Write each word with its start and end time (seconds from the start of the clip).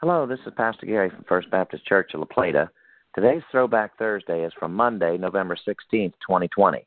Hello, 0.00 0.26
this 0.26 0.40
is 0.44 0.52
Pastor 0.56 0.86
Gary 0.86 1.08
from 1.08 1.24
First 1.28 1.50
Baptist 1.50 1.86
Church 1.86 2.10
of 2.14 2.20
La 2.20 2.26
Plata. 2.26 2.68
Today's 3.14 3.42
Throwback 3.50 3.96
Thursday 3.96 4.44
is 4.44 4.52
from 4.58 4.74
Monday, 4.74 5.16
November 5.16 5.56
16th, 5.56 6.12
2020. 6.20 6.84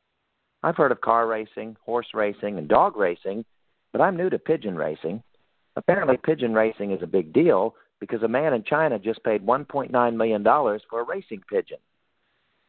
I've 0.62 0.76
heard 0.76 0.92
of 0.92 1.00
car 1.00 1.26
racing, 1.26 1.78
horse 1.84 2.08
racing, 2.14 2.58
and 2.58 2.68
dog 2.68 2.98
racing, 2.98 3.46
but 3.94 4.02
I'm 4.02 4.18
new 4.18 4.30
to 4.30 4.38
pigeon 4.38 4.76
racing. 4.76 5.24
Apparently, 5.78 6.18
pigeon 6.18 6.54
racing 6.54 6.92
is 6.92 7.02
a 7.02 7.08
big 7.08 7.32
deal 7.32 7.76
because 8.02 8.24
a 8.24 8.28
man 8.28 8.54
in 8.54 8.64
China 8.64 9.00
just 9.00 9.24
paid 9.24 9.44
$1.9 9.44 10.16
million 10.16 10.44
for 10.44 11.00
a 11.00 11.06
racing 11.06 11.42
pigeon. 11.50 11.80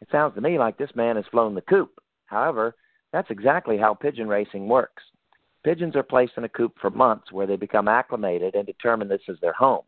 It 0.00 0.08
sounds 0.12 0.36
to 0.36 0.40
me 0.40 0.56
like 0.56 0.78
this 0.78 0.94
man 0.94 1.16
has 1.16 1.26
flown 1.32 1.56
the 1.56 1.62
coop. 1.62 2.00
However, 2.26 2.76
that's 3.12 3.30
exactly 3.30 3.76
how 3.76 3.92
pigeon 3.92 4.28
racing 4.28 4.68
works. 4.68 5.02
Pigeons 5.64 5.96
are 5.96 6.04
placed 6.04 6.34
in 6.36 6.44
a 6.44 6.48
coop 6.48 6.74
for 6.80 6.90
months 6.90 7.32
where 7.32 7.48
they 7.48 7.56
become 7.56 7.88
acclimated 7.88 8.54
and 8.54 8.64
determine 8.64 9.08
this 9.08 9.20
is 9.28 9.36
their 9.40 9.52
home. 9.52 9.82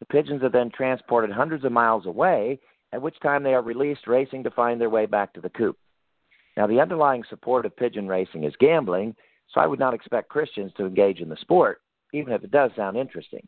The 0.00 0.06
pigeons 0.06 0.42
are 0.42 0.48
then 0.48 0.70
transported 0.70 1.30
hundreds 1.30 1.64
of 1.64 1.72
miles 1.72 2.06
away, 2.06 2.60
at 2.92 3.02
which 3.02 3.18
time 3.20 3.42
they 3.42 3.54
are 3.54 3.62
released 3.62 4.06
racing 4.06 4.44
to 4.44 4.50
find 4.50 4.80
their 4.80 4.90
way 4.90 5.06
back 5.06 5.32
to 5.34 5.40
the 5.40 5.50
coop. 5.50 5.76
Now, 6.56 6.66
the 6.66 6.80
underlying 6.80 7.24
support 7.28 7.66
of 7.66 7.76
pigeon 7.76 8.08
racing 8.08 8.44
is 8.44 8.54
gambling, 8.58 9.14
so 9.52 9.60
I 9.60 9.66
would 9.66 9.78
not 9.78 9.94
expect 9.94 10.28
Christians 10.28 10.72
to 10.76 10.86
engage 10.86 11.20
in 11.20 11.28
the 11.28 11.36
sport, 11.36 11.80
even 12.12 12.32
if 12.32 12.42
it 12.44 12.50
does 12.50 12.70
sound 12.76 12.96
interesting. 12.96 13.46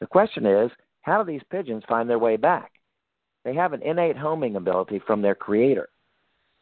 The 0.00 0.06
question 0.06 0.46
is 0.46 0.70
how 1.02 1.22
do 1.22 1.30
these 1.30 1.42
pigeons 1.50 1.84
find 1.88 2.08
their 2.08 2.18
way 2.18 2.36
back? 2.36 2.72
They 3.44 3.54
have 3.54 3.72
an 3.72 3.82
innate 3.82 4.16
homing 4.16 4.56
ability 4.56 5.00
from 5.06 5.20
their 5.20 5.34
creator. 5.34 5.88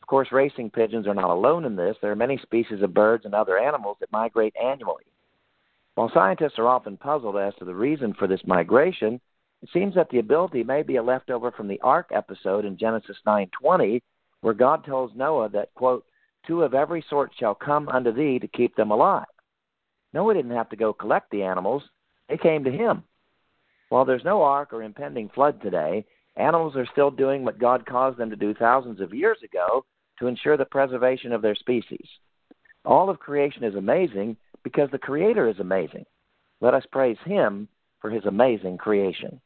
Of 0.02 0.08
course, 0.08 0.32
racing 0.32 0.70
pigeons 0.70 1.06
are 1.06 1.14
not 1.14 1.30
alone 1.30 1.64
in 1.64 1.76
this. 1.76 1.96
There 2.02 2.10
are 2.10 2.16
many 2.16 2.38
species 2.38 2.82
of 2.82 2.92
birds 2.92 3.24
and 3.24 3.34
other 3.34 3.56
animals 3.56 3.98
that 4.00 4.10
migrate 4.10 4.54
annually. 4.60 5.04
While 5.94 6.10
scientists 6.14 6.58
are 6.58 6.68
often 6.68 6.96
puzzled 6.96 7.36
as 7.36 7.54
to 7.56 7.64
the 7.64 7.74
reason 7.74 8.14
for 8.14 8.26
this 8.26 8.40
migration, 8.46 9.20
it 9.62 9.68
seems 9.72 9.94
that 9.94 10.08
the 10.10 10.18
ability 10.18 10.64
may 10.64 10.82
be 10.82 10.96
a 10.96 11.02
leftover 11.02 11.50
from 11.50 11.68
the 11.68 11.80
ark 11.82 12.10
episode 12.12 12.64
in 12.64 12.78
Genesis 12.78 13.18
9:20, 13.26 14.02
where 14.40 14.54
God 14.54 14.84
tells 14.84 15.14
Noah 15.14 15.50
that 15.50 15.74
quote, 15.74 16.04
two 16.46 16.62
of 16.62 16.74
every 16.74 17.02
sort 17.02 17.32
shall 17.34 17.54
come 17.54 17.88
unto 17.88 18.10
thee 18.10 18.38
to 18.38 18.48
keep 18.48 18.74
them 18.74 18.90
alive. 18.90 19.26
Noah 20.12 20.34
didn't 20.34 20.56
have 20.56 20.68
to 20.70 20.76
go 20.76 20.92
collect 20.92 21.30
the 21.30 21.42
animals, 21.42 21.88
they 22.28 22.36
came 22.36 22.64
to 22.64 22.72
him. 22.72 23.04
While 23.90 24.04
there's 24.04 24.24
no 24.24 24.42
ark 24.42 24.72
or 24.72 24.82
impending 24.82 25.28
flood 25.28 25.60
today, 25.60 26.06
animals 26.36 26.74
are 26.76 26.86
still 26.86 27.10
doing 27.10 27.44
what 27.44 27.58
God 27.58 27.84
caused 27.84 28.16
them 28.16 28.30
to 28.30 28.36
do 28.36 28.54
thousands 28.54 29.00
of 29.00 29.14
years 29.14 29.42
ago 29.42 29.84
to 30.18 30.26
ensure 30.26 30.56
the 30.56 30.64
preservation 30.64 31.32
of 31.32 31.42
their 31.42 31.54
species. 31.54 32.08
All 32.84 33.10
of 33.10 33.18
creation 33.18 33.64
is 33.64 33.74
amazing, 33.74 34.36
because 34.62 34.90
the 34.90 34.98
Creator 34.98 35.48
is 35.48 35.58
amazing. 35.58 36.04
Let 36.60 36.74
us 36.74 36.84
praise 36.90 37.18
Him 37.24 37.68
for 38.00 38.10
His 38.10 38.24
amazing 38.24 38.78
creation. 38.78 39.40